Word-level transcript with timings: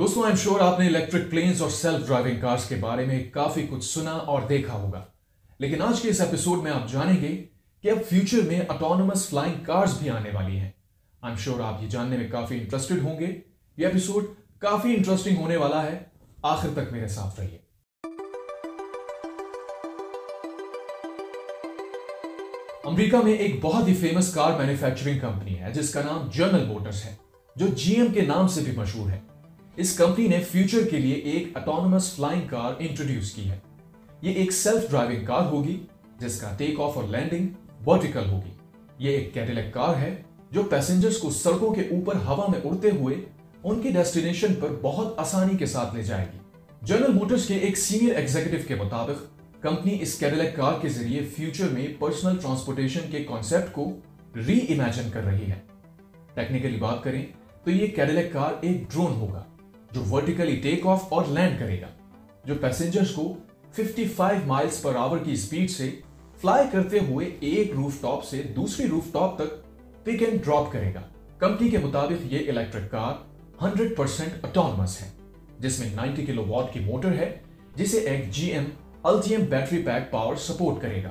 دوستوں 0.00 0.22
M 0.22 0.36
sure 0.36 0.60
آپ 0.60 0.80
نے 0.80 0.86
الیکٹرک 0.86 1.30
پلینز 1.30 1.62
اور 1.62 1.70
سیلف 1.70 2.06
ڈرائیونگ 2.06 2.40
کارز 2.40 2.64
کے 2.64 2.74
بارے 2.74 3.04
میں 3.04 3.30
کافی 3.30 3.66
کچھ 3.70 3.84
سنا 3.84 4.10
اور 4.10 4.42
دیکھا 4.42 4.72
ہوگا۔ 4.72 5.04
لیکن 5.58 5.82
آج 5.82 6.00
کے 6.00 6.08
اس 6.08 6.20
ایپیسوڈ 6.20 6.62
میں 6.62 6.72
آپ 6.72 6.92
جانیں 6.92 7.20
گے 7.20 7.44
کہ 7.82 7.90
اب 7.90 7.98
فیوچر 8.08 8.40
میں 8.46 8.60
اٹونومس 8.68 9.28
فلائنگ 9.28 9.64
کارز 9.64 9.98
بھی 9.98 10.10
آنے 10.10 10.30
والی 10.34 10.58
ہیں۔ 10.58 10.70
ایم 11.22 11.36
شور 11.36 11.60
آپ 11.60 11.82
یہ 11.82 11.88
جاننے 11.88 12.16
میں 12.16 12.28
کافی 12.30 12.58
انٹرسٹڈ 12.58 13.02
ہوں 13.02 13.20
گے۔ 13.20 13.26
یہ 13.76 13.86
ایپیسوڈ 13.86 14.24
کافی 14.58 14.94
انٹرسٹنگ 14.94 15.36
ہونے 15.36 15.56
والا 15.56 15.82
ہے۔ 15.82 15.98
آخر 16.42 16.68
تک 16.72 16.92
میرے 16.92 17.08
ساتھ 17.08 17.40
رہیے۔ 17.40 17.58
امریکہ 22.84 23.16
میں 23.16 23.32
ایک 23.32 23.56
بہت 23.60 23.88
ہی 23.88 23.94
فیمس 23.94 24.34
کار 24.34 24.52
مینوفیکچرنگ 24.58 25.18
کمپنی 25.18 25.60
ہے، 25.60 25.72
جس 25.72 25.92
کا 25.92 26.02
نام 26.02 26.28
جرنل 26.32 26.64
موٹرز 26.64 27.04
ہے، 27.04 27.14
جو 27.56 27.66
جی 27.66 27.94
ایم 27.94 28.12
کے 28.12 28.20
نام 28.20 28.48
سے 28.48 28.60
بھی 28.60 28.72
مشہور 28.76 29.10
ہے۔ 29.10 29.29
اس 29.80 29.96
کمپنی 29.96 30.28
نے 30.28 30.40
فیوچر 30.50 30.88
کے 30.90 30.96
لیے 30.96 31.14
ایک 31.14 31.56
اٹونومس 31.56 32.14
فلائنگ 32.14 32.40
کار 32.46 32.72
انٹروڈیوس 32.78 33.32
کی 33.32 33.50
ہے۔ 33.50 33.58
یہ 34.22 34.32
ایک 34.32 34.52
سیلف 34.52 34.90
ڈرائیونگ 34.90 35.24
کار 35.24 35.42
ہوگی، 35.42 35.80
جس 36.18 36.40
کا 36.40 36.54
ٹیک 36.58 36.80
آف 36.80 36.96
اور 36.96 37.04
لینڈنگ 37.08 37.48
ورٹیکل 37.86 38.30
ہوگی۔ 38.30 38.50
یہ 38.98 39.10
ایک 39.10 39.34
کیڈیلیک 39.34 39.72
کار 39.74 39.96
ہے 39.96 40.22
جو 40.50 40.62
پیسنجرز 40.62 41.18
کو 41.18 41.30
سڑکوں 41.30 41.74
کے 41.74 41.80
اوپر 41.80 42.16
ہوا 42.16 42.46
میں 42.48 42.60
اڑتے 42.64 42.90
ہوئے 42.90 43.16
ان 43.64 43.82
کی 43.82 43.90
ڈیسٹینیشن 43.90 44.54
پر 44.54 44.68
بہت 44.82 45.18
آسانی 45.18 45.56
کے 45.56 45.66
ساتھ 45.66 45.94
لے 45.96 46.02
جائے 46.02 46.26
گی۔ 46.32 46.38
جنرل 46.82 47.12
موٹرز 47.12 47.46
کے 47.46 47.54
ایک 47.54 47.78
سینئر 47.78 48.14
ایگزیکٹو 48.14 48.56
کے 48.68 48.74
مطابق، 48.74 49.22
کمپنی 49.62 49.98
اس 50.00 50.18
کیڈیلیک 50.18 50.56
کار 50.56 50.72
کے 50.82 50.88
ذریعے 50.88 51.24
فیوچر 51.36 51.68
میں 51.68 51.86
پرسنل 51.98 52.36
ٹرانسپورٹیشن 52.36 53.10
کے 53.10 53.24
کانسیپٹ 53.24 53.72
کو 53.72 53.90
ری 54.36 54.58
امیجن 54.68 55.10
کر 55.12 55.22
رہی 55.22 55.50
ہے۔ 55.50 55.58
ٹیکنیکلی 56.34 56.76
بات 56.76 57.02
کریں، 57.04 57.26
تو 57.64 57.70
یہ 57.70 57.86
کیڈیلیک 57.86 58.32
کار 58.32 58.52
ایک 58.60 58.92
ڈرون 58.92 59.12
ہوگا۔ 59.12 59.44
جو 59.92 60.02
ورٹیکلی 60.10 60.56
ٹیک 60.56 60.86
آف 60.86 61.12
اور 61.12 61.24
لینڈ 61.28 61.58
کرے 61.58 61.80
گا، 61.80 61.86
جو 62.44 62.54
پیسنجرز 62.60 63.14
کو 63.14 63.32
55 63.76 64.46
مائلز 64.46 64.80
پر 64.82 64.96
آور 64.96 65.18
کی 65.18 65.36
سپیڈ 65.36 65.70
سے 65.70 65.90
فلائی 66.40 66.66
کرتے 66.72 66.98
ہوئے 66.98 67.30
ایک 67.40 67.72
روف 67.76 68.00
ٹاپ 68.00 68.24
سے 68.24 68.42
دوسری 68.56 68.86
روف 68.88 69.12
ٹاپ 69.12 69.36
تک 69.36 70.04
پک 70.04 70.22
اینڈ 70.22 70.44
ڈراپ 70.44 70.72
کرے 70.72 70.92
گا۔ 70.94 71.00
کمپنی 71.38 71.68
کے 71.68 71.78
مطابق 71.78 72.32
یہ 72.32 72.48
الیکٹرک 72.48 72.90
کار 72.90 73.14
100% 73.64 74.44
اٹونمس 74.44 75.00
ہے، 75.02 75.08
جس 75.58 75.78
میں 75.80 75.88
90 75.94 76.26
کلو 76.26 76.44
واٹ 76.48 76.72
کی 76.72 76.80
موٹر 76.80 77.12
ہے، 77.12 77.30
جسے 77.76 77.98
ایک 77.98 78.30
G 78.30 78.50
M 78.50 78.64
Ultium 79.02 79.44
battery 79.50 79.82
pack 79.82 80.10
power 80.10 80.36
support 80.36 80.80
کرے 80.82 81.02
گا۔ 81.02 81.10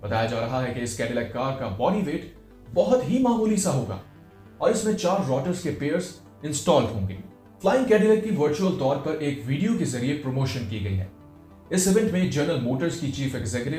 بتایا 0.00 0.26
جا 0.26 0.40
رہا 0.40 0.66
ہے 0.66 0.72
کہ 0.74 0.80
اس 0.80 0.96
کیڈیلیک 0.96 1.32
کار 1.32 1.58
کا 1.58 1.68
باڈی 1.68 2.00
ویٹ 2.06 2.24
بہت 2.74 3.08
ہی 3.08 3.18
معمولی 3.18 3.56
سا 3.56 3.72
ہوگا 3.72 3.98
اور 4.58 4.70
اس 4.70 4.84
میں 4.84 4.94
چار 4.94 5.26
روٹرز 5.28 5.62
کے 5.62 5.70
پیئرز 5.70 6.08
انسٹال 6.42 6.84
ہوں 6.84 7.08
گے۔ 7.08 7.16
فلائنگ 7.62 7.84
کیڈیلیک 7.84 8.24
کی 8.24 8.30
ورچوئل 8.38 8.72
طور 8.78 8.96
پر 8.96 9.12
ایک 9.12 9.42
ویڈیو 9.46 9.72
کے 9.78 9.84
ذریعے 9.84 10.16
پروموشن 10.16 10.64
کی 10.68 10.84
گئی 10.84 10.98
ہے۔ 10.98 11.06
اس 11.70 11.88
ایونٹ 11.88 12.12
میں 12.12 12.30
جنرل 12.30 12.60
موٹرز 12.60 13.00
کی 13.00 13.12
چیف 13.12 13.34
ایگزیکٹو 13.34 13.76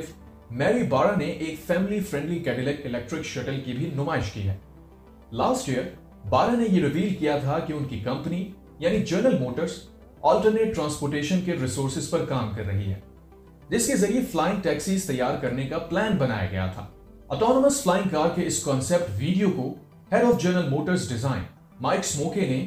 میری 0.51 0.83
بارا 0.83 1.15
نے 1.17 1.25
ایک 1.25 1.59
family 1.67 1.99
friendly 1.99 2.39
Cadillac 2.39 2.85
electric 2.85 3.25
shuttle 3.25 3.59
کی 3.65 3.73
بھی 3.73 3.89
نمائش 3.95 4.31
کی 4.31 4.47
ہے۔ 4.47 4.55
لاسٹ 5.31 5.69
ایئر 5.69 5.83
بارا 6.29 6.51
نے 6.51 6.65
یہ 6.69 6.83
ریویل 6.83 7.15
کیا 7.15 7.37
تھا 7.37 7.59
کہ 7.59 7.73
ان 7.73 7.85
کی 7.85 7.99
کمپنی 7.99 8.51
یعنی 8.79 8.99
جنرل 8.99 9.37
موٹرز 9.39 9.71
آلٹرنیٹ 10.21 10.75
ٹرانسپورٹیشن 10.75 11.41
کے 11.41 11.55
ریسورسز 11.61 12.09
پر 12.09 12.25
کام 12.25 12.51
کر 12.55 12.65
رہی 12.65 12.85
ہے۔ 12.85 12.99
جس 13.69 13.87
کے 13.87 13.95
ذریعے 13.95 14.21
فلائنگ 14.31 14.61
ٹیکسیز 14.61 15.05
تیار 15.05 15.35
کرنے 15.41 15.67
کا 15.67 15.77
پلان 15.77 16.17
بنایا 16.17 16.47
گیا 16.51 16.67
تھا۔ 16.67 16.85
اٹونومس 17.29 17.81
فلائنگ 17.83 18.09
کار 18.09 18.29
کے 18.35 18.47
اس 18.47 18.63
کانسیپٹ 18.63 19.11
ویڈیو 19.17 19.49
کو 19.55 19.73
head 20.11 20.23
of 20.23 20.41
General 20.41 20.69
Motors 20.69 21.09
design 21.09 21.43
Mike 21.81 22.05
Simcoe 22.05 22.41
نے 22.41 22.65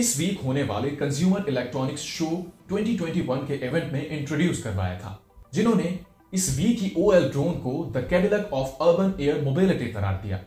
اس 0.00 0.12
ویک 0.18 0.40
ہونے 0.44 0.62
والے 0.62 0.88
کنزیومر 0.98 1.46
الیکٹرانکس 1.46 2.00
شو 2.04 2.26
2021 2.70 3.46
کے 3.46 3.54
ایونٹ 3.54 3.92
میں 3.92 4.00
انٹروڈیوس 4.08 4.62
کروایا 4.62 4.96
تھا، 4.98 5.14
جنہوں 5.52 5.74
نے 5.74 5.96
اس 6.32 6.48
ویک 6.56 6.80
کی 6.80 6.88
او 6.96 7.10
ایل 7.10 7.28
ڈرون 7.32 7.60
کو 7.60 7.72
the 7.94 8.00
Cadillac 8.08 8.52
of 8.52 8.82
urban 8.82 9.10
air 9.18 9.40
mobility 9.42 9.90
قرار 9.92 10.14
دیا۔ 10.22 10.38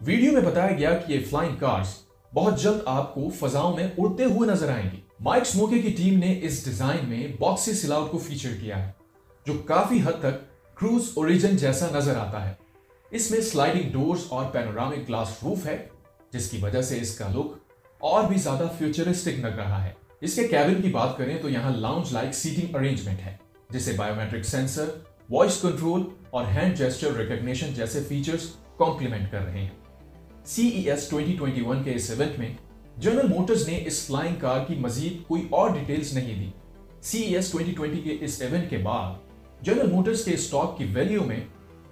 ویڈیو 0.00 0.32
میں 0.32 0.40
بتایا 0.42 0.76
گیا 0.78 0.96
کہ 0.96 1.12
یہ 1.12 1.24
فلائنگ 1.30 1.56
کارز 1.56 1.94
بہت 2.32 2.62
جلد 2.62 2.80
آپ 2.86 3.14
کو 3.14 3.28
فضاؤں 3.38 3.76
میں 3.76 3.88
اڑتے 3.98 4.24
ہوئے 4.24 4.48
نظر 4.50 4.70
آئیں 4.72 4.88
گی 4.92 5.00
مائک 5.20 5.46
سموکے 5.46 5.78
کی 5.82 5.92
ٹیم 5.96 6.18
نے 6.18 6.38
اس 6.42 6.64
ڈیزائن 6.64 7.08
میں 7.08 7.26
باکسی 7.38 7.72
سلاؤٹ 7.74 8.10
کو 8.10 8.18
فیچر 8.18 8.56
کیا 8.60 8.84
ہے، 8.84 8.90
جو 9.46 9.52
کافی 9.66 10.00
حد 10.04 10.20
تک 10.20 10.40
کروز 10.78 11.10
اوریجن 11.14 11.56
جیسا 11.56 11.86
نظر 11.92 12.16
آتا 12.18 12.48
ہے۔ 12.48 12.54
اس 13.12 13.30
میں 13.30 13.40
سلائڈنگ 13.42 13.92
ڈورز 13.92 14.24
اور 14.28 14.44
پینورامک 14.52 15.08
گلاس 15.08 15.36
روف 15.42 15.66
ہے، 15.66 15.76
جس 16.32 16.50
کی 16.50 16.58
وجہ 16.62 16.82
سے 16.82 17.00
اس 17.00 17.16
کا 17.18 17.28
لک 17.28 17.54
اور 18.00 18.24
بھی 18.24 18.36
زیادہ 18.36 18.66
فیوچرسٹک 18.78 19.38
لگ 19.38 19.56
رہا 19.56 19.84
ہے۔ 19.84 19.92
اس 20.20 20.34
کے 20.34 20.48
کیبن 20.48 20.82
کی 20.82 20.88
بات 20.88 21.16
کریں 21.18 21.38
تو 21.42 21.48
یہاں 21.48 21.70
لاؤنج 21.70 22.12
لائک 22.12 22.34
سیٹنگ 22.34 22.74
ارینجمنٹ 22.74 23.26
ہے، 23.26 23.36
جسے 23.70 23.92
بایومیٹرک 23.92 24.44
سینسر 24.44 24.88
وائس 25.30 25.60
کنٹرول 25.60 26.02
اور 26.30 26.44
ہینڈ 26.54 26.76
جیسچر 26.78 27.12
ریکگنیشن 27.12 27.74
جیسے 27.74 28.02
فیچرز 28.08 28.46
کمپلیمنٹ 28.78 29.30
کر 29.30 29.44
رہے 29.44 29.58
ہیں۔ 29.58 29.68
سی 30.46 30.68
ای 30.68 30.90
ایس 30.90 31.08
2021 31.10 31.84
کے 31.84 31.94
اس 31.94 32.10
ایونٹ 32.10 32.38
میں 32.38 32.52
جنرل 32.96 33.28
موٹرز 33.28 33.68
نے 33.68 33.82
اس 33.86 34.06
فلائنگ 34.06 34.34
کار 34.34 34.64
کی 34.66 34.74
مزید 34.74 35.26
کوئی 35.26 35.42
اور 35.50 35.70
ڈیٹیلز 35.70 36.12
نہیں 36.12 36.34
دی۔ 36.34 36.50
سی 37.02 37.22
ای 37.22 37.34
ایس 37.34 37.54
2020 37.54 38.02
کے 38.04 38.16
اس 38.20 38.40
ایونٹ 38.42 38.70
کے 38.70 38.78
بعد 38.78 39.64
جنرل 39.64 39.90
موٹرز 39.92 40.24
کے 40.24 40.34
اسٹاک 40.34 40.78
کی 40.78 40.84
ویلیو 40.84 41.24
میں 41.24 41.40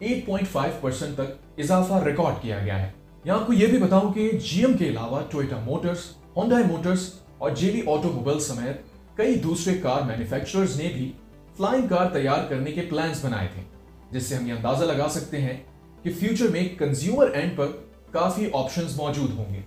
8.5% 0.01 1.15
تک 1.15 1.61
اضافہ 1.61 2.03
ریکارڈ 2.05 2.43
کیا 2.43 2.59
گیا 2.65 2.83
ہے۔ 2.83 2.91
یہاں 3.25 3.39
آپ 3.41 3.47
کو 3.47 3.53
یہ 3.53 3.67
بھی 3.67 3.79
بتاؤں 3.79 4.13
کہ 4.13 4.31
جی 4.45 4.65
ایم 4.65 4.77
کے 4.77 4.89
علاوہ 4.89 5.21
ٹویٹا 5.31 5.59
موٹرز، 5.65 5.99
ہونڈائی 6.37 6.65
موٹرز 6.65 7.09
اور 7.39 7.51
جیلی 7.51 7.81
آٹو 7.81 8.11
موبائل 8.13 8.41
سمیت 8.41 9.17
کئی 9.17 9.35
دوسرے 9.35 9.75
کار 9.83 10.03
مینوفیکچررز 10.03 10.77
نے 10.77 10.89
بھی 10.95 11.11
فلائنگ 11.57 11.87
کار 11.89 12.11
تیار 12.13 12.45
کرنے 12.49 12.73
کے 12.73 12.83
پلانز 12.91 13.25
بنائے 13.25 13.49
تھے، 13.55 13.63
جس 14.11 14.27
سے 14.27 14.35
ہم 14.35 14.47
یہ 14.47 14.53
اندازہ 14.53 14.85
لگا 14.85 15.09
سکتے 15.09 15.41
ہیں 15.41 15.57
کہ 16.03 16.11
فیوچر 16.19 16.49
میں 16.49 16.69
کنزیومر 16.79 17.31
اینڈ 17.31 17.57
پر 17.57 17.73
کافی 18.13 18.51
آپشنز 18.53 18.97
موجود 18.97 19.31
ہوں 19.31 19.55
گے، 19.55 19.61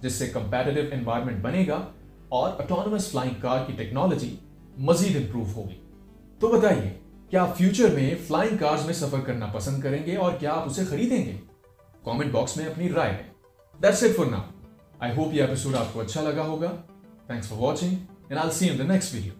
جس 0.00 0.12
سے 0.12 0.28
کمپیٹیو 0.28 0.84
انوائرمنٹ 0.92 1.42
بنے 1.42 1.64
گا 1.68 1.80
اور 2.28 2.50
اٹونومس 2.58 3.10
فلائنگ 3.10 3.40
کار 3.40 3.64
کی 3.66 3.72
ٹیکنالوجی 3.76 4.34
مزید 4.80 5.16
امپروو 5.16 5.44
ہوگی۔ 5.56 5.80
تو 6.40 6.48
بتائیے، 6.48 6.90
کیا 7.30 7.42
آپ 7.42 7.56
فیوچر 7.58 7.94
میں 7.94 8.14
فلائنگ 8.26 8.56
کارز 8.56 8.86
میں 8.86 8.94
سفر 8.94 9.20
کرنا 9.20 9.46
پسند 9.46 9.82
کریں 9.82 10.04
گے 10.06 10.16
اور 10.16 10.32
کیا 10.40 10.52
آپ 10.52 10.66
اسے 10.66 10.84
خریدیں 10.84 11.24
گے؟ 11.24 11.36
کامنٹ 12.04 12.32
باکس 12.32 12.56
میں 12.56 12.66
اپنی 12.66 12.88
رائے 12.92 13.12
دیں 13.12 13.32
that's 13.82 14.02
it 14.02 14.16
for 14.16 14.26
now 14.26 14.40
I 14.98 15.12
hope 15.16 15.34
یہ 15.34 15.40
ایپیسوڈ 15.40 15.74
آپ 15.74 15.92
کو 15.92 16.00
اچھا 16.00 16.20
لگا 16.20 16.42
ہوگا۔ 16.42 16.70
Thanks 17.26 17.48
for 17.48 17.58
watching 17.58 17.94
and 18.28 18.38
I 18.38 18.50
see 18.50 18.70
in 18.70 18.78
the 18.78 18.84
next 18.84 19.14
video 19.14 19.32